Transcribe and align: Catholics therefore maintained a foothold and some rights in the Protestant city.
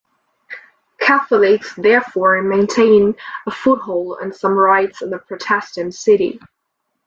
Catholics 0.99 1.75
therefore 1.75 2.41
maintained 2.41 3.17
a 3.45 3.51
foothold 3.51 4.17
and 4.23 4.33
some 4.35 4.53
rights 4.53 5.03
in 5.03 5.11
the 5.11 5.19
Protestant 5.19 5.93
city. 5.93 6.39